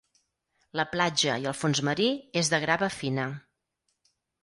[0.79, 2.09] La platja i el fons marí
[2.43, 3.31] és de grava fina.